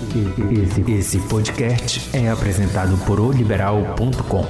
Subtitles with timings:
[0.00, 4.46] Esse, esse podcast é apresentado por oliberal.com.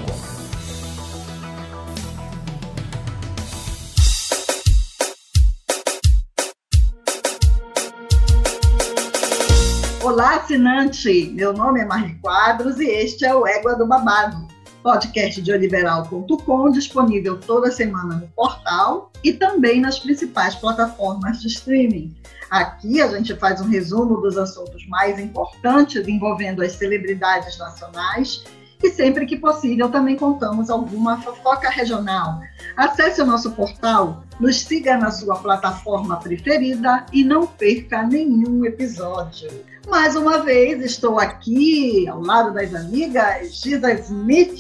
[10.05, 11.32] Olá, assinante!
[11.34, 14.46] Meu nome é Marli Quadros e este é o Égua do Babado,
[14.85, 22.14] podcast de oliberal.com, disponível toda semana no portal e também nas principais plataformas de streaming.
[22.51, 28.45] Aqui a gente faz um resumo dos assuntos mais importantes envolvendo as celebridades nacionais
[28.83, 32.41] e sempre que possível também contamos alguma fofoca regional.
[32.77, 39.51] Acesse o nosso portal, nos siga na sua plataforma preferida e não perca nenhum episódio.
[39.88, 44.59] Mais uma vez estou aqui ao lado das amigas Giza Smith.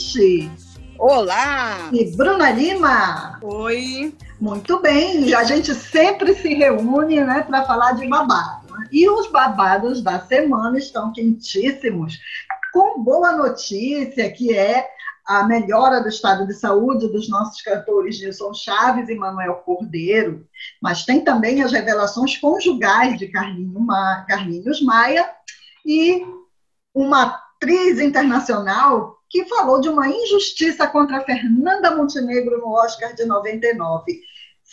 [1.00, 1.88] Olá!
[1.94, 3.38] E Bruna Lima.
[3.40, 4.14] Oi!
[4.38, 8.70] Muito bem, a gente sempre se reúne né, para falar de babado.
[8.70, 8.86] Né?
[8.92, 12.18] E os babados da semana estão quentíssimos
[12.70, 14.86] com boa notícia, que é
[15.26, 20.46] a melhora do estado de saúde dos nossos cantores Nilson Chaves e Manuel Cordeiro,
[20.82, 25.30] mas tem também as revelações conjugais de Carlinhos Maia
[25.82, 26.26] e
[26.94, 34.20] uma atriz internacional que falou de uma injustiça contra Fernanda Montenegro no Oscar de 99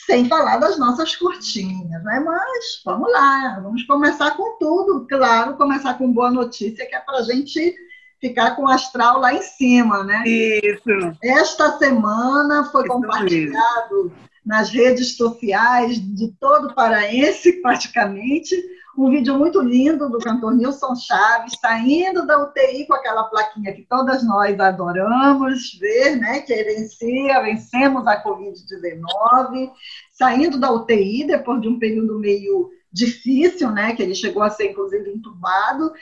[0.05, 2.19] sem falar das nossas curtinhas, né?
[2.23, 7.19] Mas vamos lá, vamos começar com tudo, claro, começar com boa notícia, que é para
[7.19, 7.75] a gente
[8.19, 10.23] ficar com o astral lá em cima, né?
[10.25, 11.17] Isso.
[11.23, 14.11] Esta semana foi Isso compartilhado mesmo.
[14.45, 18.55] nas redes sociais de todo o paraense, praticamente,
[18.97, 23.83] um vídeo muito lindo do cantor Nilson Chaves, saindo da UTI com aquela plaquinha que
[23.83, 26.41] todas nós adoramos ver, né?
[26.41, 29.71] Que herencia, vencemos a Covid-19,
[30.11, 33.95] saindo da UTI depois de um período meio difícil, né?
[33.95, 35.93] Que ele chegou a ser, inclusive, entubado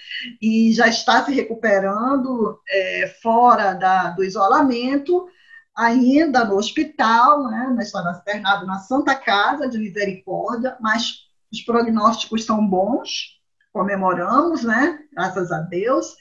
[0.41, 5.28] e já está se recuperando é, fora da, do isolamento,
[5.75, 7.75] ainda no hospital, né?
[7.81, 11.25] Está internado na Santa Casa de Misericórdia, mas
[11.55, 13.39] os prognósticos são bons,
[13.71, 14.99] comemoramos, né?
[15.13, 16.16] Graças a Deus.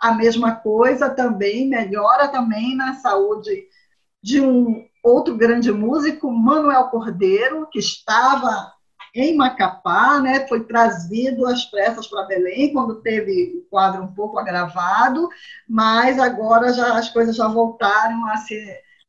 [0.00, 3.66] A mesma coisa também melhora também na saúde
[4.22, 8.72] de um outro grande músico, Manuel Cordeiro, que estava
[9.14, 14.38] em Macapá, né, foi trazido às pressas para Belém, quando teve o quadro um pouco
[14.38, 15.28] agravado,
[15.68, 18.54] mas agora já as coisas já voltaram a se,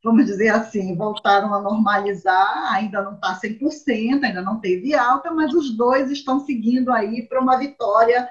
[0.03, 5.53] vamos dizer assim, voltaram a normalizar, ainda não está 100%, ainda não teve alta, mas
[5.53, 8.28] os dois estão seguindo aí para uma vitória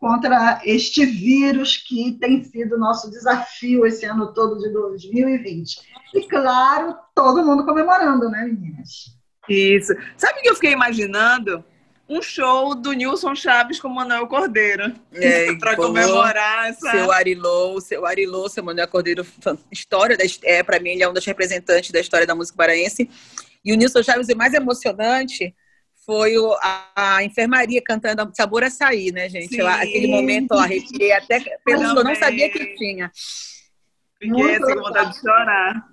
[0.00, 5.80] contra este vírus que tem sido nosso desafio esse ano todo de 2020.
[6.12, 9.16] E, claro, todo mundo comemorando, né, meninas?
[9.48, 9.94] Isso.
[10.16, 11.64] Sabe o que eu fiquei imaginando?
[12.08, 14.94] Um show do Nilson Chaves com Manuel Cordeiro.
[15.12, 16.90] É, para comemorar essa.
[16.90, 19.26] Seu Arilô, seu Arilô, seu Manuel Cordeiro,
[19.72, 23.08] história da, é, para mim, ele é um dos representantes da história da música paraense.
[23.64, 25.54] E o Nilson Chaves, o mais emocionante
[26.04, 29.56] foi o, a, a, enfermaria cantando Sabor Açaí, né, gente?
[29.56, 31.40] Eu, aquele momento, ó, arrepiei até.
[31.64, 33.10] Pelo eu não sabia que tinha.
[34.18, 35.88] Fiquei com vontade de chorar.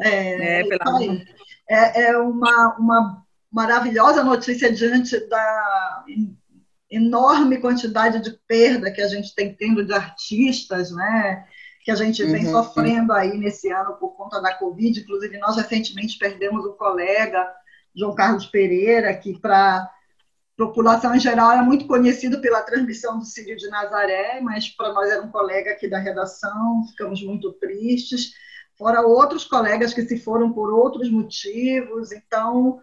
[0.00, 0.84] É, é pela
[1.68, 6.04] é, é uma, uma maravilhosa notícia diante da
[6.90, 11.46] enorme quantidade de perda que a gente tem tendo de artistas, né?
[11.84, 15.00] Que a gente vem uhum, sofrendo aí nesse ano por conta da Covid.
[15.00, 17.50] Inclusive, nós recentemente perdemos um colega,
[17.94, 19.90] João Carlos Pereira, que para a
[20.56, 25.10] população em geral era muito conhecido pela transmissão do Sírio de Nazaré, mas para nós
[25.10, 28.32] era um colega aqui da redação, ficamos muito tristes
[28.78, 32.12] fora outros colegas que se foram por outros motivos.
[32.12, 32.80] Então,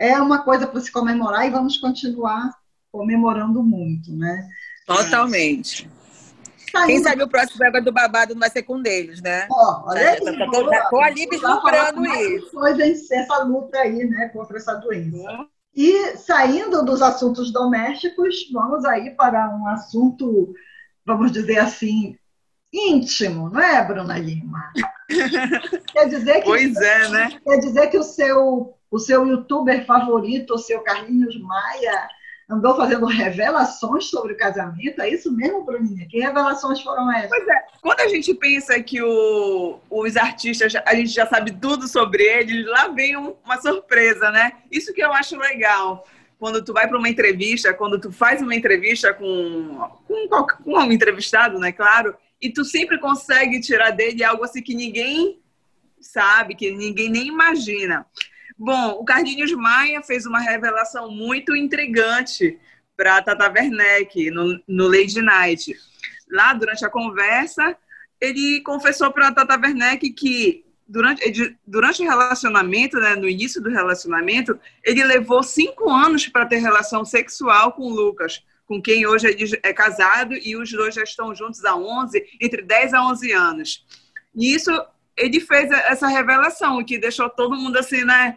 [0.00, 2.50] é uma coisa para se comemorar e vamos continuar
[2.90, 4.48] comemorando muito, né?
[4.86, 5.88] Totalmente.
[6.72, 9.46] Tá Quem sabe o próximo Égua do Babado não vai ser com deles, né?
[9.50, 10.18] Ó, olha aí.
[10.18, 12.50] Estou ali vislumbrando isso.
[12.50, 15.46] Foi vencer essa luta aí, né, contra essa doença.
[15.74, 20.54] E saindo dos assuntos domésticos, vamos aí para um assunto,
[21.04, 22.16] vamos dizer assim,
[22.72, 24.72] íntimo, não é, Bruna Lima?
[25.92, 27.40] Quer dizer que, pois é, né?
[27.44, 32.08] Quer dizer que o seu, o seu youtuber favorito, o seu Carlinhos Maia,
[32.50, 35.00] andou fazendo revelações sobre o casamento.
[35.00, 36.08] É isso mesmo, Bruninha?
[36.08, 37.28] Que revelações foram essas?
[37.28, 37.64] Pois é.
[37.80, 42.66] Quando a gente pensa que o, os artistas, a gente já sabe tudo sobre eles,
[42.66, 44.52] lá vem um, uma surpresa, né?
[44.70, 46.04] Isso que eu acho legal.
[46.40, 50.92] Quando tu vai para uma entrevista, quando tu faz uma entrevista com, com, com um
[50.92, 51.70] entrevistado, né?
[51.70, 55.40] Claro, e tu sempre consegue tirar dele algo assim que ninguém
[56.00, 58.06] sabe, que ninguém nem imagina.
[58.62, 62.58] Bom, o Carlinhos Maia fez uma revelação muito intrigante
[62.94, 65.74] para Tata Werneck no, no Lady Night.
[66.30, 67.74] Lá, durante a conversa,
[68.20, 74.60] ele confessou para Tata Werneck que durante, durante o relacionamento, né, no início do relacionamento,
[74.84, 79.58] ele levou cinco anos para ter relação sexual com o Lucas, com quem hoje ele
[79.62, 83.86] é casado e os dois já estão juntos há 11, entre 10 a 11 anos.
[84.36, 84.70] E isso,
[85.16, 88.36] ele fez essa revelação, que deixou todo mundo assim, né?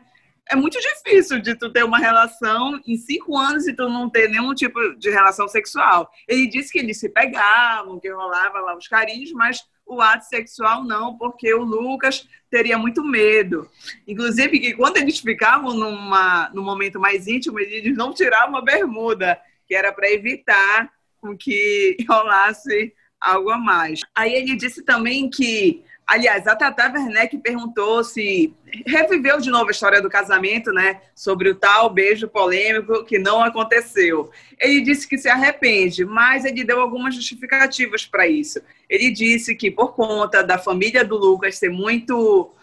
[0.50, 4.30] É muito difícil de tu ter uma relação em cinco anos e tu não ter
[4.30, 6.10] nenhum tipo de relação sexual.
[6.28, 10.84] Ele disse que eles se pegavam, que rolava lá os carinhos, mas o ato sexual
[10.84, 13.70] não, porque o Lucas teria muito medo.
[14.08, 19.40] Inclusive, que quando eles ficavam numa, num momento mais íntimo, eles não tiravam a bermuda,
[19.68, 20.92] que era para evitar
[21.40, 24.02] que rolasse algo a mais.
[24.14, 28.54] Aí ele disse também que Aliás, a Tata Werneck perguntou se
[28.86, 31.02] reviveu de novo a história do casamento, né?
[31.16, 34.30] Sobre o tal beijo polêmico que não aconteceu.
[34.60, 38.62] Ele disse que se arrepende, mas ele deu algumas justificativas para isso.
[38.90, 42.54] Ele disse que por conta da família do Lucas ser muito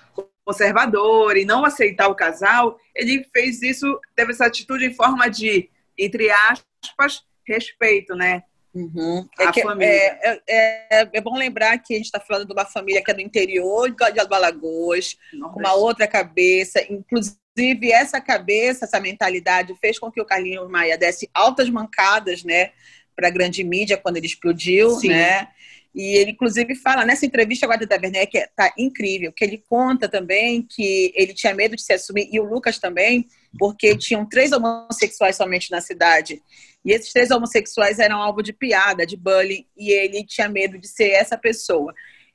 [0.44, 5.70] conservadora e não aceitar o casal, ele fez isso, teve essa atitude em forma de,
[5.96, 8.42] entre aspas, respeito, né?
[8.72, 9.28] Uhum.
[9.38, 12.64] É, que, é, é, é, é, bom lembrar que a gente está falando de uma
[12.64, 15.16] família que é do interior de Alagoas,
[15.56, 16.80] uma outra cabeça.
[16.88, 22.70] Inclusive, essa cabeça, essa mentalidade fez com que o Carlinhos Maia desse altas mancadas né,
[23.16, 24.90] para a grande mídia quando ele explodiu.
[24.90, 25.08] Sim.
[25.08, 25.48] Né?
[25.94, 30.62] E ele, inclusive, fala nessa entrevista agora da Werneck, tá incrível, que ele conta também
[30.62, 33.26] que ele tinha medo de se assumir, e o Lucas também,
[33.58, 36.40] porque tinham três homossexuais somente na cidade.
[36.84, 40.86] E esses três homossexuais eram alvo de piada, de bullying, e ele tinha medo de
[40.86, 41.92] ser essa pessoa.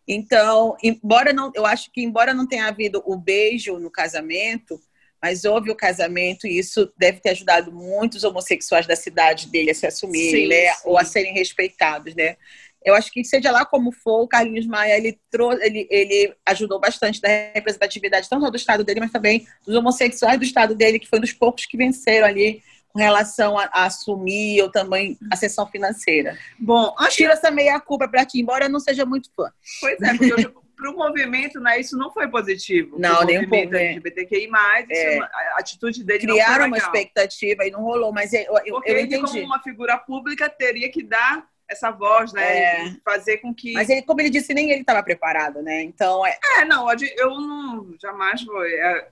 [0.07, 4.79] Então, embora não, eu acho que embora não tenha havido o beijo no casamento,
[5.21, 9.73] mas houve o casamento e isso deve ter ajudado muitos homossexuais da cidade dele a
[9.73, 10.81] se assumirem, né, sim.
[10.85, 12.37] ou a serem respeitados, né?
[12.85, 16.79] Eu acho que seja lá como for, o Carlinhos Maia ele, trouxe, ele, ele ajudou
[16.79, 21.09] bastante na representatividade tanto do estado dele, mas também dos homossexuais do estado dele, que
[21.09, 25.35] foi um dos poucos que venceram ali com relação a, a assumir ou também a
[25.35, 26.37] sessão financeira.
[26.57, 27.15] Bom, antes...
[27.15, 29.51] tira essa meia culpa para ti, embora eu não seja muito fã.
[29.81, 32.97] Pois é, porque para o movimento, né, isso não foi positivo.
[32.99, 33.71] Não, nem um pouco.
[33.71, 33.93] Né?
[33.93, 34.49] LGBTQI+,
[34.91, 35.19] é.
[35.19, 39.19] a atitude dele Criaram uma expectativa e não rolou, mas eu, eu, porque eu ele,
[39.19, 42.57] como uma figura pública, teria que dar essa voz, né?
[42.57, 42.95] É.
[43.03, 43.73] Fazer com que.
[43.73, 45.83] Mas ele, como ele disse, nem ele estava preparado, né?
[45.83, 46.25] Então.
[46.25, 48.63] É, é não, eu não jamais vou.
[48.65, 49.07] É,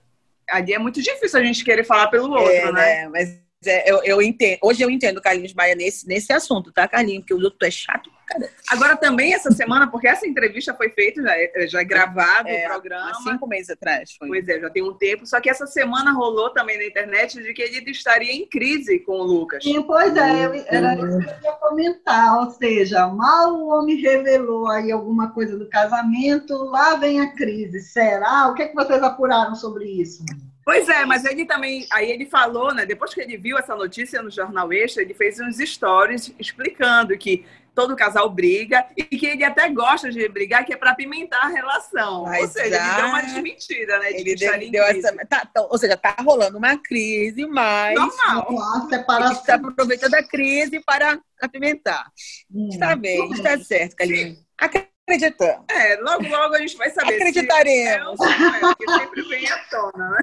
[0.48, 3.02] ali é muito difícil a gente querer falar pelo outro, é, né?
[3.02, 3.08] né?
[3.08, 4.58] Mas é, eu, eu entendo.
[4.62, 7.20] Hoje eu entendo Carlinhos Maia nesse, nesse assunto, tá, Carlinhos?
[7.20, 8.50] Porque o outro é chato Cara.
[8.70, 12.64] Agora também essa semana, porque essa entrevista foi feita, já é, já é gravado é,
[12.64, 13.10] o programa.
[13.10, 14.12] Há cinco meses atrás.
[14.18, 14.28] Foi.
[14.28, 15.26] Pois é, já tem um tempo.
[15.26, 19.12] Só que essa semana rolou também na internet de que ele estaria em crise com
[19.12, 19.62] o Lucas.
[19.62, 22.38] Sim, pois é, eu, era isso que eu ia comentar.
[22.38, 27.80] Ou seja, mal o homem revelou aí alguma coisa do casamento, lá vem a crise.
[27.80, 28.48] Será?
[28.48, 30.24] O que, é que vocês apuraram sobre isso?
[30.64, 32.86] Pois é, mas ele também, aí ele falou, né?
[32.86, 37.44] Depois que ele viu essa notícia no Jornal Extra, ele fez uns stories explicando que
[37.74, 41.48] todo casal briga e que ele até gosta de brigar, que é para pimentar a
[41.48, 42.22] relação.
[42.22, 42.86] Mas ou seja, já...
[42.86, 44.12] ele deu uma desmentida, né?
[44.12, 48.46] De ele deu, deu essa, tá, tá, ou seja, tá rolando uma crise, mas Normal.
[48.90, 52.06] Ele está aproveitando a crise para apimentar.
[52.50, 54.38] Hum, está bem, está certo, Kaline.
[54.56, 55.66] Acreditamos.
[55.68, 57.16] É, logo, logo a gente vai saber.
[57.16, 58.18] Acreditaremos.
[58.18, 60.18] Se é, porque sempre vem à tona, né?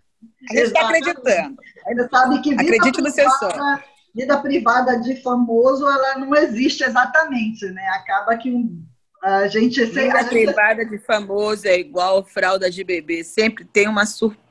[0.50, 1.58] A gente está acreditando.
[1.88, 3.80] Ainda sabe que Acredite no seu sonho
[4.14, 7.88] vida privada de famoso ela não existe exatamente, né?
[7.96, 8.84] Acaba que um,
[9.24, 14.06] a gente vida a privada de famoso é igual fralda de bebê, sempre tem uma
[14.06, 14.50] surpresa.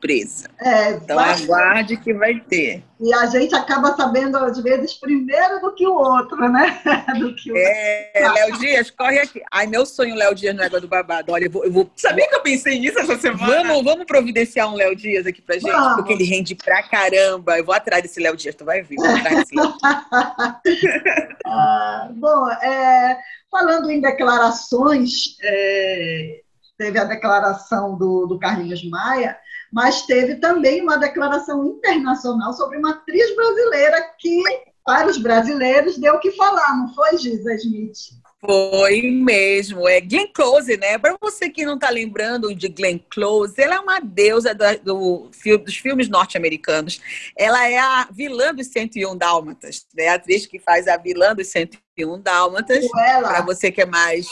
[0.60, 2.82] É, então aguarde que vai ter.
[3.00, 6.80] E a gente acaba sabendo às vezes primeiro do que o outro, né?
[7.18, 7.56] do que o...
[7.56, 9.42] É, Léo Dias, corre aqui.
[9.50, 11.32] Ai, meu sonho Léo Dias no Égua do Babado.
[11.32, 11.90] Olha, eu vou, eu vou...
[11.96, 13.68] Sabia que eu pensei nisso essa semana?
[13.68, 15.94] Vamos, vamos providenciar um Léo Dias aqui pra gente, vamos.
[15.96, 17.58] porque ele rende pra caramba.
[17.58, 18.96] Eu vou atrás desse Léo Dias, tu vai ver.
[18.96, 19.74] Vou atrás desse Léo
[21.46, 23.18] ah, bom, é,
[23.50, 26.40] falando em declarações, é,
[26.80, 29.36] teve a declaração do, do Carlinhos Maia,
[29.70, 34.42] mas teve também uma declaração internacional sobre uma atriz brasileira que,
[34.82, 37.98] para os brasileiros, deu o que falar, não foi, Giza Smith?
[38.40, 40.96] Foi mesmo, é Glenn Close, né?
[40.96, 45.58] Para você que não está lembrando de Glenn Close, ela é uma deusa do, do
[45.58, 46.98] dos filmes norte-americanos.
[47.36, 50.08] Ela é a vilã dos 101 Dálmatas, né?
[50.08, 52.88] A atriz que faz a vilã dos 101 Dálmatas.
[52.88, 54.26] Para você que é mais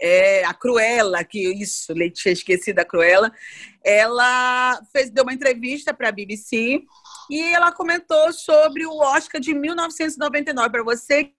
[0.00, 3.32] é, a Cruella, que isso, Leite tinha esquecido a Cruella,
[3.84, 6.82] ela fez, deu uma entrevista para a BBC
[7.30, 10.70] E ela comentou sobre o Oscar de 1999.
[10.70, 11.32] Para você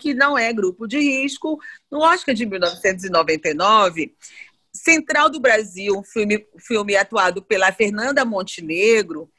[0.00, 1.58] que não é grupo de risco,
[1.90, 4.14] no Oscar de 1999,
[4.72, 9.30] Central do Brasil, um filme, filme atuado pela Fernanda Montenegro,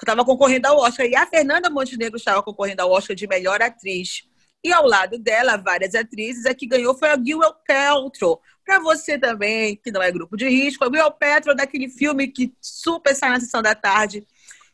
[0.00, 1.06] estava concorrendo ao Oscar.
[1.06, 4.24] E a Fernanda Montenegro estava concorrendo ao Oscar de melhor atriz.
[4.64, 6.46] E ao lado dela, várias atrizes.
[6.46, 8.40] A que ganhou foi a Gwyneth Paltrow.
[8.64, 12.54] Para você também, que não é grupo de risco, a Gwyneth Paltrow daquele filme que
[12.62, 14.26] super sai na sessão da tarde,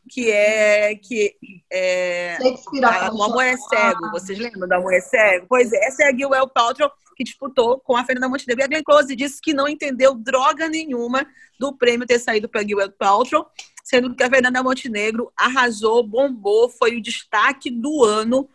[0.09, 1.35] que é que
[1.69, 2.37] é
[2.81, 4.11] a, o Amor é Cego.
[4.11, 5.45] Vocês lembram do Amor é Cego?
[5.49, 8.63] Pois é, essa é a Gwyneth Paltrow que disputou com a Fernanda Montenegro.
[8.63, 11.27] E a Glenn Close disse que não entendeu droga nenhuma
[11.59, 13.45] do prêmio ter saído para a Gwyneth Paltrow,
[13.83, 18.49] sendo que a Fernanda Montenegro arrasou, bombou, foi o destaque do ano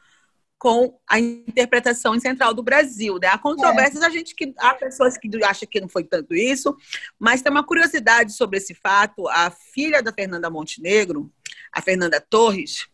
[0.58, 3.18] com a interpretação em Central do Brasil.
[3.20, 3.28] Né?
[3.28, 4.06] Há controvérsias, é.
[4.06, 6.76] a gente que há pessoas que acham que não foi tanto isso,
[7.18, 9.28] mas tem uma curiosidade sobre esse fato.
[9.28, 11.30] A filha da Fernanda Montenegro,
[11.72, 12.88] a Fernanda Torres,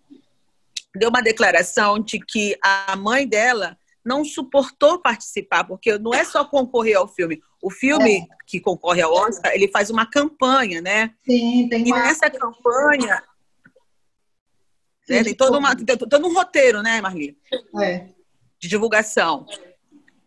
[0.95, 6.45] deu uma declaração de que a mãe dela não suportou participar, porque não é só
[6.45, 7.41] concorrer ao filme.
[7.63, 8.27] O filme é.
[8.47, 11.15] que concorre ao Oscar, ele faz uma campanha, né?
[11.25, 13.23] Sim, tem E nessa campanha
[15.09, 15.25] né?
[15.25, 17.37] Tem todo, uma, tem todo um roteiro, né, Marli?
[17.81, 18.07] É.
[18.59, 19.47] De divulgação.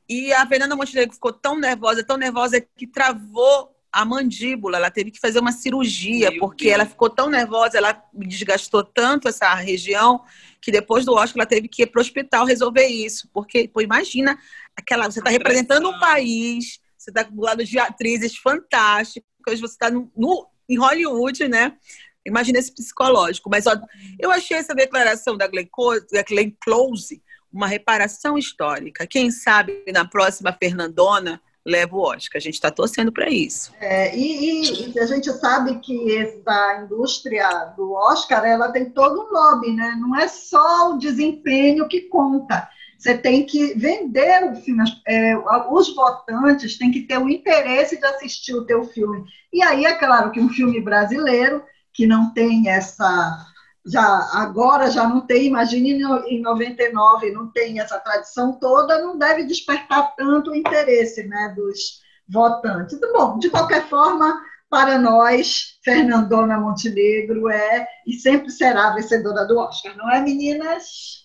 [0.07, 4.77] E a Fernanda Montenegro ficou tão nervosa, tão nervosa, que travou a mandíbula.
[4.77, 6.73] Ela teve que fazer uma cirurgia, Meu porque Deus.
[6.75, 10.21] ela ficou tão nervosa, ela desgastou tanto essa região,
[10.61, 13.29] que depois do Oscar ela teve que ir para o hospital resolver isso.
[13.33, 14.37] Porque, pô, imagina,
[14.75, 19.89] aquela, você está representando um país, você está do lado de atrizes fantásticas, você está
[19.89, 21.77] no, no, em Hollywood, né?
[22.25, 23.49] Imagina esse psicológico.
[23.49, 23.75] Mas ó,
[24.19, 27.21] eu achei essa declaração da Glenn, Close, da Glenn Close
[27.55, 29.07] uma reparação histórica.
[29.07, 32.37] Quem sabe na próxima Fernandona leva o Oscar.
[32.37, 33.73] A gente está torcendo para isso.
[33.79, 39.33] É, e, e, a gente sabe que essa indústria do Oscar ela tem todo um
[39.33, 39.97] lobby, né?
[39.99, 42.69] Não é só o desempenho que conta.
[42.97, 44.83] Você tem que vender o filme.
[45.07, 45.35] É,
[45.71, 49.23] os votantes têm que ter o interesse de assistir o teu filme.
[49.51, 51.63] E aí é claro que um filme brasileiro
[51.95, 53.45] que não tem essa
[53.87, 55.91] já agora já não tem, imagine
[56.27, 62.01] em 99 não tem essa tradição toda, não deve despertar tanto o interesse, né, dos
[62.27, 62.99] votantes.
[63.13, 69.95] Bom, de qualquer forma, para nós, Fernandona Montenegro é e sempre será vencedora do Oscar,
[69.95, 71.24] não é, meninas?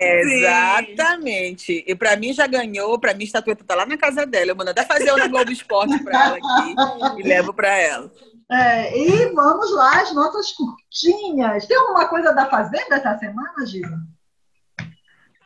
[0.00, 1.84] Exatamente.
[1.86, 4.50] E para mim já ganhou, para mim a estatueta tá lá na casa dela.
[4.50, 8.10] Eu mando até fazer uma Globo Esporte para ela aqui e levo para ela.
[8.50, 11.66] É, e vamos lá, as nossas curtinhas.
[11.66, 13.98] Tem alguma coisa da Fazenda essa semana, Gila?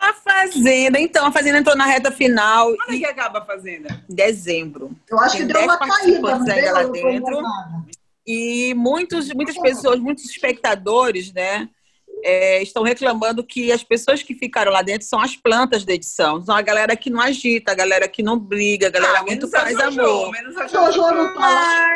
[0.00, 2.74] A Fazenda, então, a Fazenda entrou na reta final.
[2.76, 2.98] Quando é e...
[3.00, 4.02] que acaba a Fazenda?
[4.08, 4.92] Em dezembro.
[5.10, 7.42] Eu acho Tem que deu uma caída, não deu, lá dentro.
[8.26, 11.68] E muitos, muitas pessoas, muitos espectadores, né,
[12.24, 16.42] é, estão reclamando que as pessoas que ficaram lá dentro são as plantas da edição.
[16.42, 19.46] São a galera que não agita, a galera que não briga, a galera ah, muito
[19.46, 20.30] faz amor.
[20.32, 21.94] Menos a Jojo não tá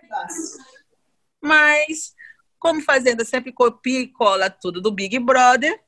[1.40, 2.14] mas,
[2.58, 5.80] como Fazenda sempre copia e cola tudo do Big Brother,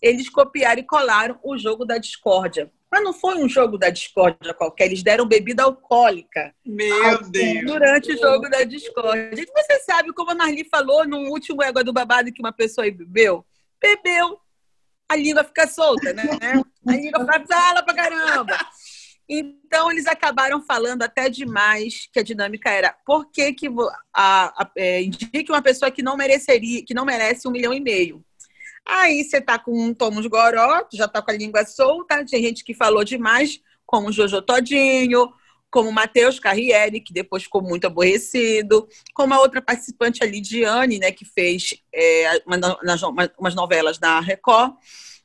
[0.00, 2.70] eles copiaram e colaram o jogo da discórdia.
[2.90, 6.54] Mas não foi um jogo da discórdia qualquer, eles deram bebida alcoólica.
[6.64, 7.64] Meu Deus!
[7.66, 9.42] Durante o jogo da discórdia.
[9.42, 12.90] E você sabe, como a Marli falou no último Égua do Babado que uma pessoa
[12.90, 13.44] bebeu?
[13.80, 14.38] Bebeu.
[15.08, 16.22] A língua fica solta, né?
[16.86, 18.58] A língua fala pra caramba.
[19.28, 23.68] Então, eles acabaram falando até demais que a dinâmica era por que, que
[24.14, 27.80] a, a, é, indique uma pessoa que não mereceria, que não merece um milhão e
[27.80, 28.24] meio.
[28.86, 32.42] Aí você tá com um tomo de goró, já tá com a língua solta, tem
[32.42, 35.30] gente que falou demais, como o Jojo Todinho,
[35.70, 41.12] como Matheus Carriere, que depois ficou muito aborrecido, como a outra participante, a Lidiane, né,
[41.12, 44.74] que fez é, uma, uma, umas novelas da Record.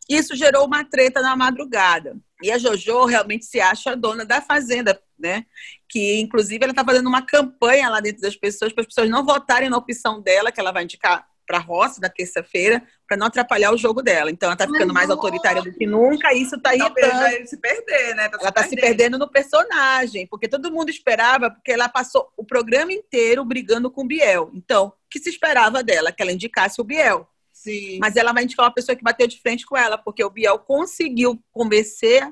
[0.10, 2.18] Isso gerou uma treta na madrugada.
[2.42, 5.46] E a JoJo realmente se acha a dona da fazenda, né?
[5.88, 9.26] Que, inclusive, ela está fazendo uma campanha lá dentro das pessoas para as pessoas não
[9.26, 13.28] votarem na opção dela, que ela vai indicar para a roça na terça-feira, para não
[13.28, 14.32] atrapalhar o jogo dela.
[14.32, 17.12] Então, ela está ficando mais autoritária do que nunca, e isso está irritando.
[17.12, 18.30] Tá se perder, né?
[18.30, 22.46] Tá ela está se perdendo no personagem, porque todo mundo esperava, porque ela passou o
[22.46, 24.50] programa inteiro brigando com o Biel.
[24.54, 26.12] Então, o que se esperava dela?
[26.12, 27.28] Que ela indicasse o Biel.
[27.52, 28.00] Sim.
[28.00, 30.60] Mas ela vai indicar uma pessoa que bateu de frente com ela, porque o Biel
[30.60, 32.28] conseguiu convencer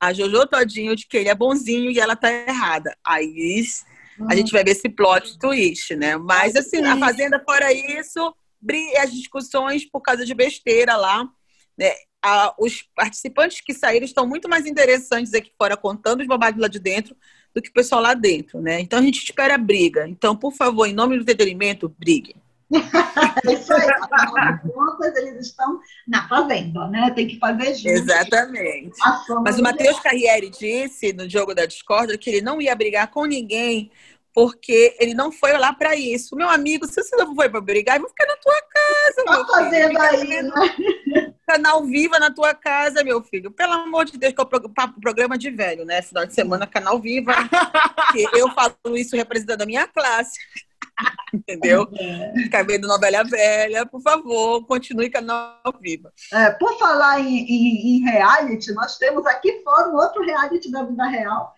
[0.00, 2.96] a Jojo Todinho de que ele é bonzinho e ela tá errada.
[3.04, 3.62] Aí
[4.28, 6.16] a gente vai ver esse plot twist, né?
[6.16, 8.34] Mas assim, a Fazenda, fora isso,
[8.98, 11.28] as discussões por causa de besteira lá,
[11.78, 11.92] né?
[12.58, 16.78] os participantes que saíram estão muito mais interessantes aqui fora contando os babados lá de
[16.78, 17.16] dentro
[17.54, 18.80] do que o pessoal lá dentro, né?
[18.80, 20.06] Então a gente espera briga.
[20.06, 22.36] Então, por favor, em nome do entretenimento, briguem.
[23.46, 27.10] é isso aí, afinal de contas, eles estão na fazenda, né?
[27.14, 27.88] Tem que fazer junto.
[27.88, 28.96] Exatamente.
[29.44, 33.24] Mas o Matheus Carriere disse no jogo da discórdia que ele não ia brigar com
[33.24, 33.90] ninguém
[34.32, 36.36] porque ele não foi lá para isso.
[36.36, 39.24] Meu amigo, se você não foi para brigar, eu vou ficar na tua casa.
[39.24, 41.34] Tá fazendo aí, né?
[41.46, 43.50] Canal Viva na tua casa, meu filho.
[43.50, 46.00] Pelo amor de Deus, que é o programa de velho, né?
[46.00, 47.32] Final de semana, Canal Viva.
[48.34, 50.38] eu falo isso representando a minha classe.
[51.32, 51.88] Entendeu?
[51.94, 52.32] É.
[52.42, 56.12] Ficar vendo novela velha, por favor, continue canal viva.
[56.32, 60.84] É, por falar em, em, em, reality, nós temos aqui fora um outro reality da
[60.84, 61.54] vida real,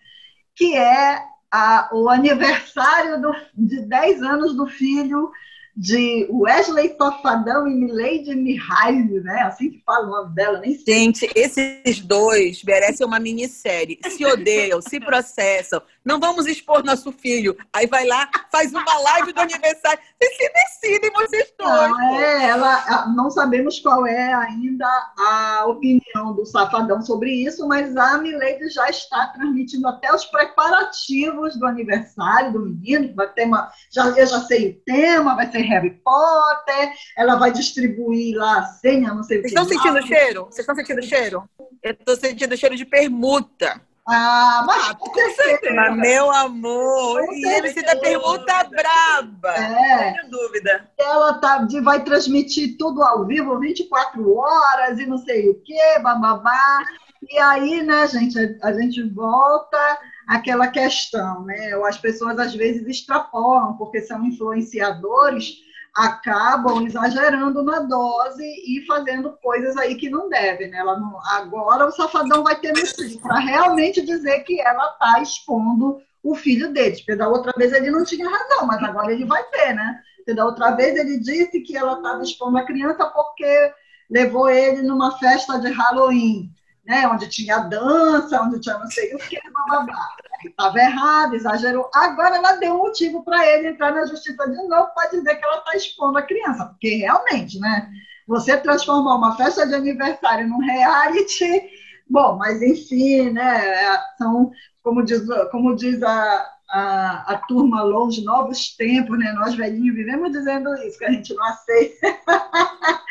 [0.55, 5.31] que é a, o aniversário do, de 10 anos do filho
[5.75, 9.41] de Wesley Safadão e Milady Mihaly, né?
[9.41, 10.93] Assim que fala o nome dela, nem sei.
[10.93, 13.99] Gente, esses dois merecem uma minissérie.
[14.07, 15.81] Se odeiam, se processam.
[16.05, 17.55] Não vamos expor nosso filho.
[17.71, 19.99] Aí vai lá, faz uma live do aniversário.
[20.21, 21.89] Vocês se decidem, vocês dois.
[21.89, 24.85] Não, é, ela, não sabemos qual é ainda
[25.17, 31.57] a opinião do Safadão sobre isso, mas a Milady já está transmitindo até os preparativos
[31.57, 33.71] do aniversário do menino, que vai ter uma.
[33.89, 38.63] Já, eu já sei o tema, vai ser Harry Potter, ela vai distribuir lá a
[38.63, 39.59] senha, não sei Vocês o que.
[39.59, 40.45] Vocês estão sentindo o cheiro?
[40.45, 41.49] Vocês estão sentindo o cheiro?
[41.81, 43.81] Eu estou sentindo o cheiro de permuta.
[44.05, 45.73] Ah, mas ah, com certeza.
[45.75, 49.55] Mas, meu amor, com e ele se dá pergunta braba.
[49.55, 50.05] É.
[50.07, 50.91] Não tenho dúvida.
[50.97, 56.83] Ela tá, vai transmitir tudo ao vivo, 24 horas e não sei o quê, bababá.
[57.29, 61.71] E aí, né, gente, a, a gente volta àquela questão, né?
[61.85, 65.63] As pessoas às vezes extrapolam, porque são influenciadores
[65.95, 70.69] acabam exagerando na dose e fazendo coisas aí que não devem.
[70.69, 70.77] Né?
[70.77, 76.01] Ela não, agora o safadão vai ter motivo para realmente dizer que ela está expondo
[76.23, 76.95] o filho dele.
[76.95, 80.01] Porque da outra vez ele não tinha razão, mas agora ele vai ter, né?
[80.17, 83.73] Porque da outra vez ele disse que ela estava expondo a criança porque
[84.09, 86.53] levou ele numa festa de Halloween
[86.85, 90.09] né, onde tinha dança, onde tinha não sei o que, bababá.
[90.47, 91.89] Estava errado, exagerou.
[91.93, 95.45] Agora ela deu um motivo para ele entrar na justiça de novo para dizer que
[95.45, 97.89] ela está expondo a criança, porque realmente, né?
[98.27, 101.63] Você transformar uma festa de aniversário num reality,
[102.09, 103.97] bom, mas enfim, né?
[104.17, 104.51] São,
[104.81, 109.31] como diz, como diz a, a, a turma longe, novos tempos, né?
[109.33, 112.07] Nós velhinhos vivemos dizendo isso, que a gente não aceita.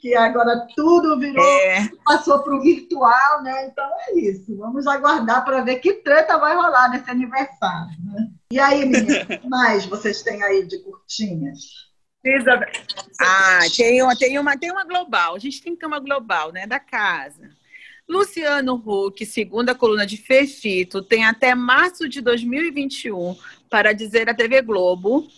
[0.00, 1.88] que agora tudo virou, é.
[2.04, 3.66] passou para o virtual, né?
[3.66, 4.56] Então é isso.
[4.56, 7.96] Vamos aguardar para ver que treta vai rolar nesse aniversário.
[8.04, 8.28] Né?
[8.52, 11.88] E aí, meninas, mais vocês têm aí de curtinhas?
[13.20, 15.34] Ah, tem uma, tem, uma, tem uma global.
[15.34, 16.66] A gente tem que ter uma global, né?
[16.66, 17.50] Da casa.
[18.08, 23.36] Luciano Huck, segundo a coluna de Fefito, tem até março de 2021
[23.68, 25.28] para dizer à TV Globo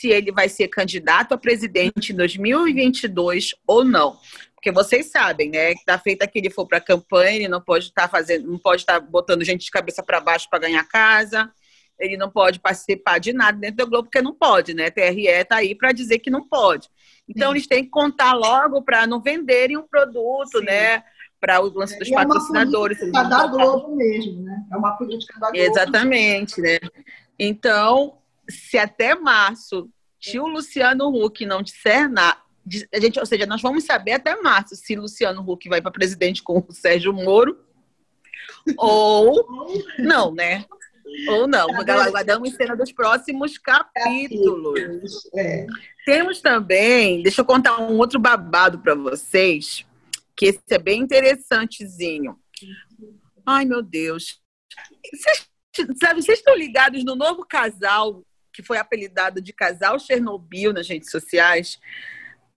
[0.00, 4.16] se ele vai ser candidato a presidente em 2022 ou não.
[4.54, 7.60] Porque vocês sabem, né, que tá feita que ele for para a campanha, ele não
[7.60, 10.60] pode estar tá fazendo, não pode estar tá botando gente de cabeça para baixo para
[10.60, 11.52] ganhar casa.
[11.98, 14.90] Ele não pode participar de nada dentro do Globo, porque não pode, né?
[14.90, 16.88] TRE está aí para dizer que não pode.
[17.28, 17.56] Então, Sim.
[17.56, 20.64] eles têm que contar logo para não venderem um produto, Sim.
[20.64, 21.04] né?
[21.38, 23.00] Para o lance dos é patrocinadores.
[23.02, 24.64] É uma política da Globo mesmo, né?
[24.72, 25.58] É uma política da Globo.
[25.58, 26.78] Exatamente, né?
[27.38, 28.19] Então,
[28.50, 32.38] se até março tio Luciano Huck não disser nada,
[32.92, 36.42] a gente, ou seja, nós vamos saber até março se Luciano Huck vai para presidente
[36.42, 37.58] com o Sérgio Moro
[38.76, 40.64] ou não, né?
[41.28, 41.66] Ou não.
[41.74, 45.28] Aguardamos cena dos próximos capítulos.
[45.34, 45.66] É.
[46.04, 49.84] Temos também, deixa eu contar um outro babado para vocês,
[50.36, 52.38] que esse é bem interessantezinho.
[53.44, 54.40] Ai, meu Deus.
[55.12, 55.48] Vocês,
[55.98, 58.22] sabe, vocês estão ligados no novo casal
[58.60, 61.80] que foi apelidado de casal Chernobyl nas redes sociais,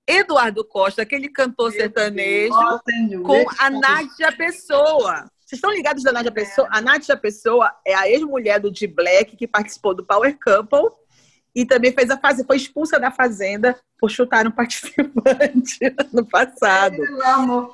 [0.05, 2.53] Eduardo Costa, aquele cantor sertanejo,
[3.25, 5.29] com a Nádia Pessoa.
[5.39, 6.67] Vocês estão ligados da Nádia Pessoa?
[6.71, 10.89] A Nádia Pessoa é a ex-mulher do D Black que participou do Power Couple
[11.55, 15.79] e também fez a fase, foi expulsa da Fazenda por chutar um participante
[16.11, 16.97] no passado.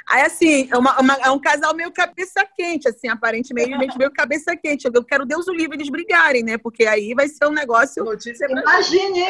[0.08, 4.56] Aí, assim, é, uma, uma, é, um casal meio cabeça quente, assim, aparentemente meio cabeça
[4.56, 4.88] quente.
[4.94, 6.58] Eu quero Deus o livre eles brigarem, né?
[6.58, 8.04] Porque aí vai ser um negócio.
[8.04, 9.26] Notícia Imagine!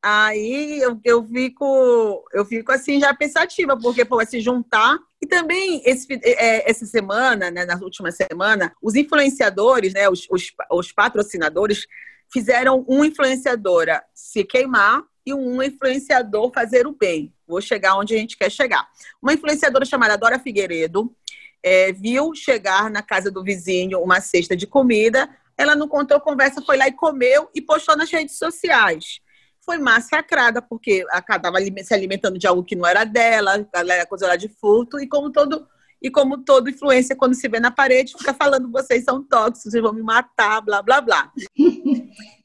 [0.00, 4.96] Aí eu, eu fico, eu fico assim já pensativa, porque pô, vai se juntar.
[5.20, 10.52] E também esse, é, essa semana, né, na última semana, os influenciadores, né, os, os,
[10.70, 11.86] os patrocinadores
[12.32, 17.34] fizeram uma influenciadora se queimar e um influenciador fazer o bem.
[17.46, 18.86] Vou chegar onde a gente quer chegar.
[19.20, 21.14] Uma influenciadora chamada Dora Figueiredo
[21.62, 25.28] é, viu chegar na casa do vizinho uma cesta de comida.
[25.56, 29.20] Ela não contou conversa, foi lá e comeu e postou nas redes sociais.
[29.60, 34.36] foi massacrada, porque estava se alimentando de algo que não era dela, ela era lá
[34.36, 35.66] de furto, e como todo
[36.00, 39.82] e como toda influência, quando se vê na parede, fica falando vocês são tóxicos, vocês
[39.82, 41.32] vão me matar, blá, blá, blá.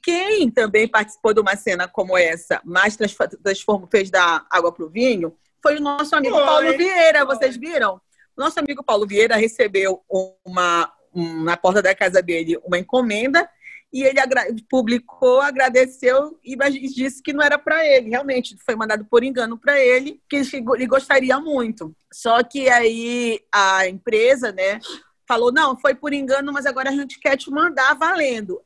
[0.01, 4.89] Quem também participou de uma cena como essa, mas transformou, fez da água para o
[4.89, 6.45] vinho, foi o nosso amigo Oi.
[6.45, 7.25] Paulo Vieira.
[7.25, 8.01] Vocês viram?
[8.36, 10.03] Nosso amigo Paulo Vieira recebeu
[10.45, 13.49] uma, um, na porta da casa dele uma encomenda
[13.93, 16.58] e ele agra publicou, agradeceu e
[16.89, 20.88] disse que não era para ele, realmente foi mandado por engano para ele, que ele
[20.88, 21.95] gostaria muito.
[22.12, 24.79] Só que aí a empresa, né,
[25.27, 28.60] falou: "Não, foi por engano, mas agora a gente quer te mandar valendo".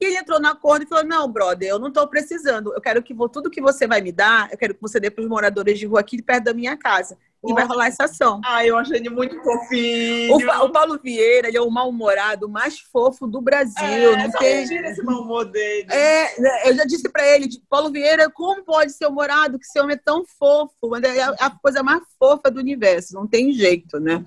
[0.00, 2.72] E ele entrou no acordo e falou: Não, brother, eu não estou precisando.
[2.72, 5.22] Eu quero que tudo que você vai me dar, eu quero que você dê para
[5.22, 8.40] os moradores de rua aqui perto da minha casa e vai rolar essa ação.
[8.44, 10.34] Ah, eu achei ele muito fofinho.
[10.34, 13.84] O, o Paulo Vieira, ele é o mal-humorado mais fofo do Brasil.
[13.84, 14.62] É, não tem...
[14.62, 15.86] esse mau humor dele.
[15.90, 19.58] É, né, eu já disse para ele, Paulo Vieira, como pode ser humorado?
[19.58, 20.96] Que esse homem é tão fofo.
[20.96, 24.24] É a coisa mais fofa do universo, não tem jeito, né?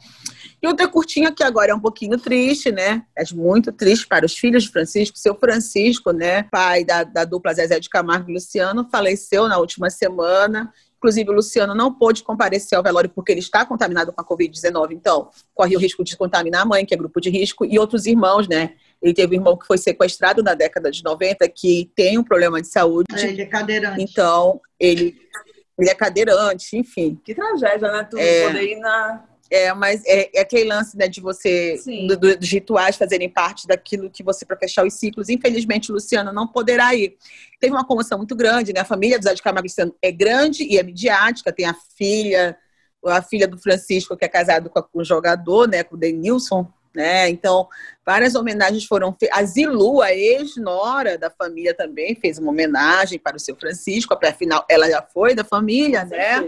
[0.61, 3.03] E outra curtinha que agora é um pouquinho triste, né?
[3.17, 5.17] É muito triste para os filhos de Francisco.
[5.17, 6.43] Seu Francisco, né?
[6.43, 10.71] Pai da, da dupla Zezé de Camargo e Luciano, faleceu na última semana.
[10.97, 14.91] Inclusive, o Luciano não pôde comparecer ao velório porque ele está contaminado com a Covid-19,
[14.91, 18.05] então corre o risco de contaminar a mãe, que é grupo de risco, e outros
[18.05, 18.75] irmãos, né?
[19.01, 22.61] Ele teve um irmão que foi sequestrado na década de 90, que tem um problema
[22.61, 23.07] de saúde.
[23.15, 23.99] É, ele é cadeirante.
[23.99, 25.17] Então, ele,
[25.79, 27.19] ele é cadeirante, enfim.
[27.25, 28.03] Que tragédia, né?
[28.03, 31.75] Tu é, poder ir na, é, mas é, é, aquele lance né, de você,
[32.07, 35.27] do, dos rituais fazerem parte daquilo que você, para fechar os ciclos.
[35.27, 37.17] Infelizmente, Luciano não poderá ir.
[37.59, 38.79] Teve uma comoção muito grande, né?
[38.79, 41.51] A família do Zé de Camargo Luciano é grande e é midiática.
[41.51, 42.57] Tem a filha,
[43.05, 45.83] a filha do Francisco, que é casado com, a, com o jogador, né?
[45.83, 47.29] Com o Denilson, né?
[47.29, 47.67] Então,
[48.05, 49.37] várias homenagens foram feitas.
[49.37, 54.65] A Zilu, a ex-nora da família, também fez uma homenagem para o seu Francisco, afinal,
[54.69, 56.41] ela já foi da família, né?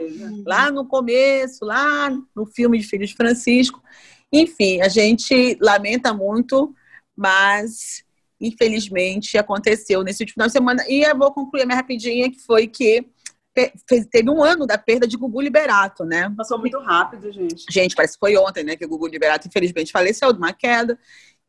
[0.46, 3.82] Lá no começo, lá no filme de Filhos de Francisco.
[4.32, 6.74] Enfim, a gente lamenta muito,
[7.16, 8.04] mas
[8.42, 10.86] infelizmente aconteceu nesse último final de semana.
[10.90, 13.06] E eu vou concluir a minha rapidinha, que foi que
[14.12, 16.34] teve um ano da perda de Gugu Liberato, né?
[16.36, 17.66] Passou muito rápido, gente.
[17.70, 20.98] Gente, parece que foi ontem, né, que o Gugu Liberato infelizmente faleceu de uma queda.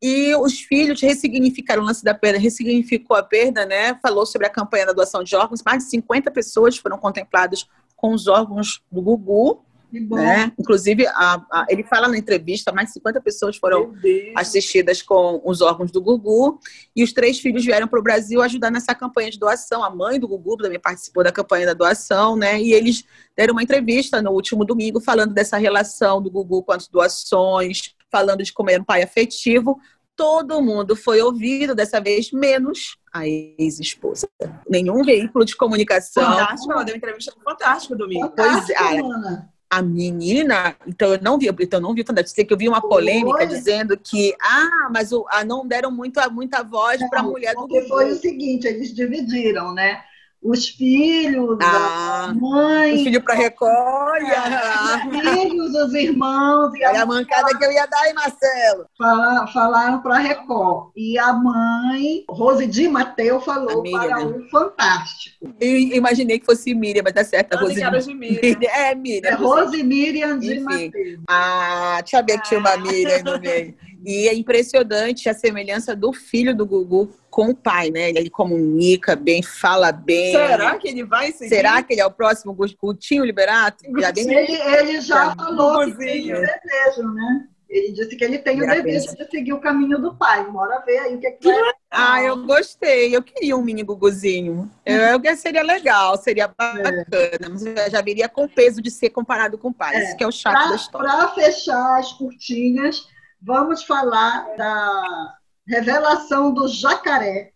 [0.03, 3.99] E os filhos ressignificaram o lance da perda, ressignificou a perda, né?
[4.03, 5.63] Falou sobre a campanha da doação de órgãos.
[5.65, 9.64] Mais de 50 pessoas foram contempladas com os órgãos do Gugu.
[10.01, 10.53] Né?
[10.59, 13.95] Inclusive, a, a, ele fala na entrevista, mais de 50 pessoas foram
[14.37, 16.59] assistidas com os órgãos do Gugu,
[16.95, 19.85] e os três filhos vieram para o Brasil ajudar nessa campanha de doação.
[19.85, 22.61] A mãe do Gugu também participou da campanha da doação, né?
[22.61, 23.05] E eles
[23.37, 28.43] deram uma entrevista no último domingo falando dessa relação do Gugu com as doações, falando
[28.43, 29.79] de como era um pai afetivo.
[30.17, 34.29] Todo mundo foi ouvido dessa vez, menos a ex-esposa.
[34.69, 36.25] Nenhum veículo de comunicação.
[36.25, 38.33] Fantástico, ela deu entrevista fantástico domingo.
[38.37, 42.53] Pois é a menina, então eu não vi, então eu não vi fantástico, sei que
[42.53, 43.47] eu vi uma polêmica foi.
[43.47, 47.67] dizendo que ah, mas o, ah, não deram muito, muita voz para a mulher do
[47.67, 50.01] Porque foi o seguinte, eles dividiram, né?
[50.45, 52.97] Os filhos, ah, a mãe.
[52.97, 54.23] Os filhos para Record.
[54.23, 56.75] Os filhos, os irmãos.
[56.75, 58.87] E a, a mancada que eu ia dar aí, Marcelo.
[58.99, 60.91] Falaram, falaram para Record.
[60.95, 64.25] E a mãe, Rose de Mateu, falou para né?
[64.25, 65.55] o Fantástico.
[65.59, 67.57] Eu imaginei que fosse Miriam, mas tá certo.
[67.57, 67.75] Rose
[68.07, 68.59] de Miriam.
[68.75, 69.31] É, Miriam.
[69.31, 71.21] É Rose Miriam de Mateu.
[71.27, 73.75] Ah, deixa eu ver que tinha uma Miriam no meio.
[74.05, 78.11] E é impressionante a semelhança do filho do Gugu com o pai, né?
[78.11, 80.33] Ele comunica bem, fala bem.
[80.33, 81.49] Será que ele vai seguir?
[81.49, 83.85] Será que ele é o próximo Gutinho Liberato?
[83.99, 84.33] Já bem...
[84.33, 87.49] ele, ele já, já falou que tem o desejo, né?
[87.75, 90.49] Ele disse que ele tem o desejo de seguir o caminho do pai.
[90.49, 91.73] Bora ver aí o que, é que vai.
[91.91, 93.17] Ah, eu gostei.
[93.17, 94.71] Eu queria um mini Guguzinho.
[94.87, 97.05] Eu, eu seria legal, seria bacana.
[97.11, 97.49] É.
[97.49, 99.97] Mas já viria com o peso de ser comparado com o pai.
[99.97, 100.05] É.
[100.05, 101.11] Isso que é o chato pra, da história.
[101.11, 103.09] Para fechar as curtinhas,
[103.45, 105.35] vamos falar da
[105.69, 107.53] revelação do jacaré,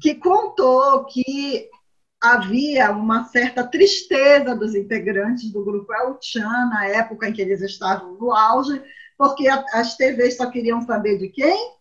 [0.00, 1.68] que contou que
[2.20, 7.62] havia uma certa tristeza dos integrantes do grupo El Chan na época em que eles
[7.62, 8.82] estavam no auge,
[9.16, 11.77] porque as TVs só queriam saber de quem?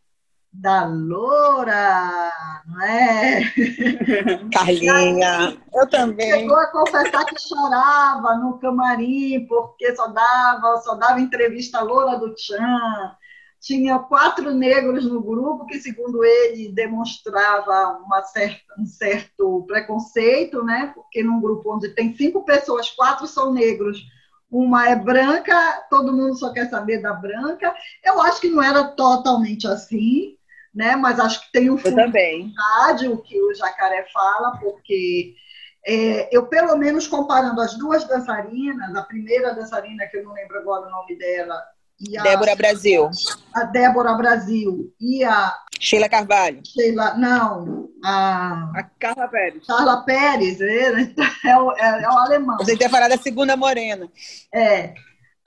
[0.60, 2.32] Da Loura,
[2.66, 3.42] não é?
[4.52, 6.32] Carlinha, eu também.
[6.32, 12.18] Chegou a confessar que chorava no camarim, porque só dava, só dava entrevista a Loura
[12.18, 13.16] do Chan
[13.60, 20.92] tinha quatro negros no grupo, que, segundo ele, demonstrava uma certa, um certo preconceito, né?
[20.96, 24.02] porque num grupo onde tem cinco pessoas, quatro são negros,
[24.50, 27.76] uma é branca, todo mundo só quer saber da branca.
[28.04, 30.37] Eu acho que não era totalmente assim,
[30.78, 30.96] né?
[30.96, 35.34] mas acho que tem um fundo de verdade o que o Jacaré fala, porque
[35.86, 40.60] é, eu pelo menos comparando as duas dançarinas, a primeira dançarina, que eu não lembro
[40.60, 41.60] agora o nome dela,
[42.20, 43.10] a, Débora Brasil.
[43.56, 45.52] A Débora Brasil e a.
[45.80, 46.62] Sheila Carvalho.
[46.64, 47.90] Sheila, não.
[48.04, 49.66] A, a Carla Pérez.
[49.66, 50.92] Carla Pérez, é,
[51.50, 52.58] é, o, é, é o alemão.
[52.58, 54.08] Você tem falado da segunda morena.
[54.54, 54.94] É.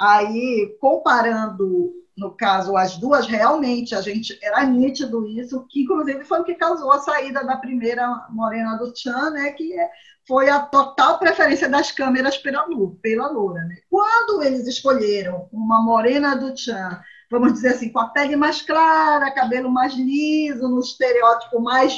[0.01, 6.40] Aí, comparando, no caso, as duas, realmente, a gente era nítido isso, que inclusive foi
[6.40, 9.53] o que causou a saída da primeira morena do Chan, né?
[9.53, 9.90] Que é
[10.27, 12.64] foi a total preferência das câmeras pela,
[13.03, 13.64] pela Loura.
[13.64, 13.79] Né?
[13.88, 19.33] Quando eles escolheram uma morena do Chan, vamos dizer assim, com a pele mais clara,
[19.33, 21.92] cabelo mais liso, no estereótipo mais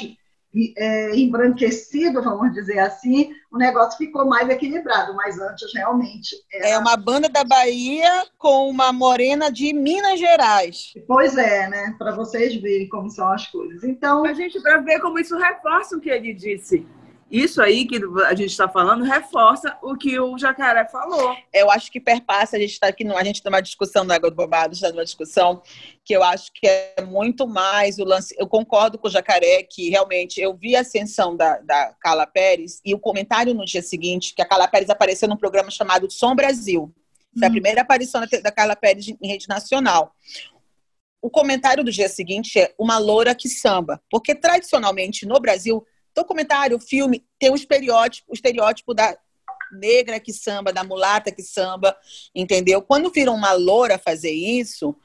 [0.77, 6.35] é, embranquecido, vamos dizer assim, o negócio ficou mais equilibrado, mas antes realmente.
[6.51, 6.69] Era...
[6.69, 10.93] É uma banda da Bahia com uma morena de Minas Gerais.
[11.07, 11.95] Pois é, né?
[11.97, 13.83] Para vocês verem como são as coisas.
[13.83, 14.25] Então.
[14.25, 16.85] A gente, para ver como isso reforça o que ele disse.
[17.33, 21.35] Isso aí que a gente está falando reforça o que o Jacaré falou.
[21.51, 24.29] Eu acho que perpassa, a gente está aqui, a gente está numa discussão da Água
[24.29, 25.63] do Bobado, está numa discussão
[26.05, 28.35] que eu acho que é muito mais o lance.
[28.37, 32.79] Eu concordo com o Jacaré que realmente eu vi a ascensão da, da Carla Pérez
[32.85, 36.35] e o comentário no dia seguinte, que a Carla Pérez apareceu num programa chamado Som
[36.35, 36.93] Brasil.
[37.35, 37.53] Foi a hum.
[37.53, 40.13] primeira aparição da Carla Pérez em rede nacional
[41.23, 44.01] o comentário do dia seguinte é uma loura que samba.
[44.11, 45.81] Porque tradicionalmente no Brasil
[46.15, 49.17] documentário, filme, tem um estereótipo, o estereótipo da
[49.71, 51.95] negra que samba, da mulata que samba,
[52.33, 52.81] entendeu?
[52.81, 54.95] Quando viram uma loura fazer isso,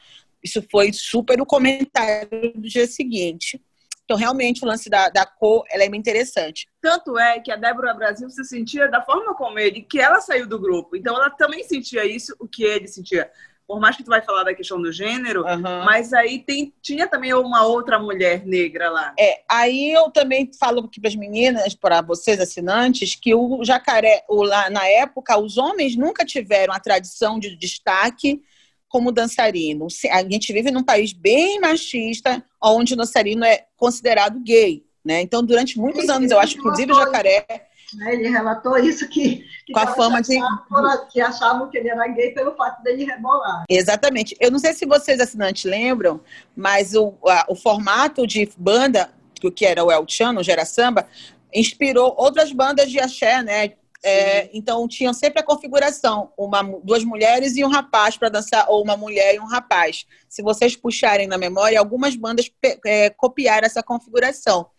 [0.43, 3.61] isso foi super o comentário do dia seguinte.
[4.05, 6.67] Então, realmente, o lance da, da cor ela é interessante.
[6.81, 10.47] Tanto é que a Débora Brasil se sentia da forma como ele, que ela saiu
[10.47, 10.97] do grupo.
[10.97, 13.31] Então, ela também sentia isso, o que ele sentia
[13.69, 15.85] por mais que tu vai falar da questão do gênero, uhum.
[15.85, 19.13] mas aí tem, tinha também uma outra mulher negra lá.
[19.21, 24.25] É, aí eu também falo aqui para as meninas, para vocês assinantes, que o jacaré,
[24.27, 28.41] o, lá, na época, os homens nunca tiveram a tradição de destaque
[28.89, 29.87] como dançarino.
[30.11, 34.83] A gente vive num país bem machista, onde o dançarino é considerado gay.
[35.05, 35.21] Né?
[35.21, 38.15] Então, durante muitos anos, eu acho, inclusive, o jacaré né?
[38.15, 40.39] Ele relatou isso que, que com a fama de
[41.11, 43.65] que achavam que ele era gay pelo fato dele rebolar.
[43.69, 44.37] Exatamente.
[44.41, 46.21] Eu não sei se vocês assinantes lembram,
[46.57, 49.11] mas o, a, o formato de banda
[49.55, 51.07] que era o El Chan, o Gera Samba,
[51.55, 53.73] inspirou outras bandas de axé, né?
[54.03, 58.83] É, então tinham sempre a configuração, uma, duas mulheres e um rapaz para dançar, ou
[58.83, 60.07] uma mulher e um rapaz.
[60.29, 62.51] Se vocês puxarem na memória, algumas bandas
[62.87, 64.71] é, copiaram essa configuração.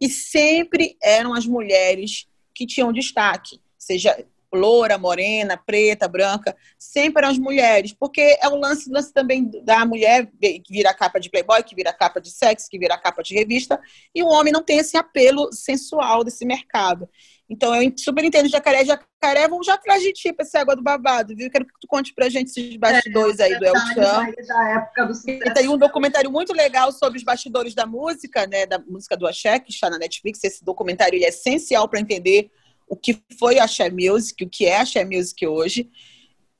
[0.00, 2.27] E sempre eram as mulheres
[2.58, 8.56] que tinham destaque, seja loura, morena, preta, branca, sempre eram as mulheres, porque é o
[8.56, 12.68] lance, lance também da mulher que vira capa de Playboy, que vira capa de sexo,
[12.68, 13.80] que vira capa de revista,
[14.12, 17.08] e o homem não tem esse apelo sensual desse mercado.
[17.48, 18.84] Então, eu super entendo Jacaré.
[19.20, 21.50] Jacaré, vamos já atrás de ti pra essa água do babado, viu?
[21.50, 24.32] Quero que tu conte pra gente esses bastidores é, aí do El Chan.
[24.46, 28.64] Da época do e tem um documentário muito legal sobre os bastidores da música, né?
[28.64, 30.42] Da música do Axé, que está na Netflix.
[30.44, 32.50] Esse documentário é essencial para entender
[32.86, 35.90] o que foi a Axé Music, o que é a Axé Music hoje.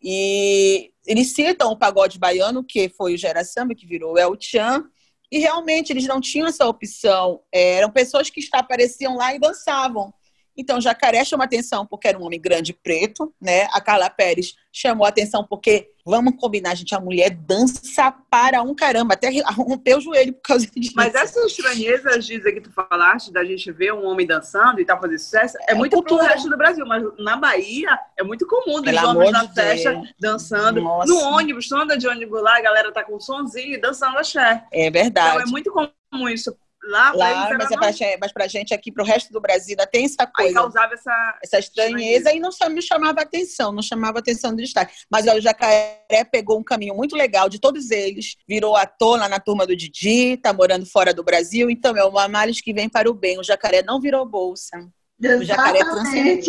[0.02, 4.36] E eles citam o pagode baiano, que foi o Gera Samba, que virou o El
[4.38, 4.84] Chan,
[5.30, 7.40] e realmente eles não tinham essa opção.
[7.52, 10.12] Eram pessoas que apareciam lá e dançavam.
[10.58, 13.68] Então, Jacaré chama atenção porque era um homem grande preto, né?
[13.72, 19.14] A Carla Pérez chamou atenção porque, vamos combinar, gente, a mulher dança para um caramba,
[19.14, 20.94] até rompeu o joelho por causa disso.
[20.96, 25.00] Mas essa estranheza, Giza, que tu falaste, da gente ver um homem dançando e tal,
[25.00, 26.24] fazer sucesso, é, é muito cultura.
[26.24, 29.92] pro resto do Brasil, mas na Bahia é muito comum dos homens na de festa
[29.92, 30.14] Deus.
[30.18, 30.80] dançando.
[30.80, 31.06] Nossa.
[31.06, 34.18] No ônibus, tu anda de ônibus lá, a galera tá com um sonzinho e dançando
[34.18, 34.64] axé.
[34.72, 35.36] É verdade.
[35.36, 38.92] Então é muito comum isso Lá, lá mas, é pra gente, mas pra gente aqui,
[38.92, 40.50] pro resto do Brasil, ainda tem essa coisa.
[40.50, 44.94] Aí causava essa, essa estranheza e não me chamava atenção, não chamava atenção do destaque.
[45.10, 49.40] Mas o Jacaré pegou um caminho muito legal de todos eles, virou ator lá na
[49.40, 53.10] turma do Didi, tá morando fora do Brasil, então é uma análise que vem para
[53.10, 53.38] o bem.
[53.38, 54.78] O Jacaré não virou bolsa.
[55.20, 56.48] O jacaré transcendente.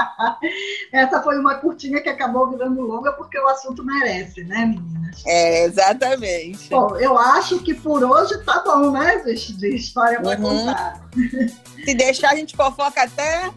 [0.92, 5.22] Essa foi uma curtinha que acabou virando longa porque o assunto merece, né, meninas?
[5.26, 6.68] É, exatamente.
[6.68, 10.66] Bom, eu acho que por hoje tá bom, né, de, de história para uhum.
[10.66, 11.00] contar.
[11.82, 13.50] Se deixar, a gente fofoca até.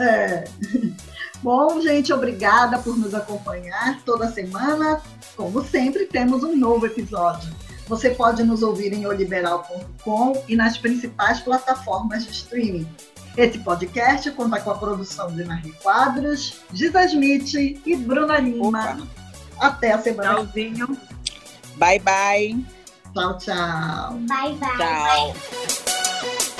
[0.00, 0.44] É.
[1.42, 5.00] Bom, gente, obrigada por nos acompanhar toda semana.
[5.36, 7.54] Como sempre, temos um novo episódio.
[7.86, 12.88] Você pode nos ouvir em oliberal.com e nas principais plataformas de streaming.
[13.36, 18.68] Esse podcast conta com a produção de Marie Quadros, Gisa Smith e Bruna Lima.
[18.68, 19.06] Opa.
[19.60, 20.34] Até a semana.
[20.34, 20.96] Tchauzinho.
[21.76, 22.64] Bye, bye.
[23.12, 24.18] Tchau, tchau.
[24.26, 24.76] Bye, bye.
[24.78, 26.55] Tchau.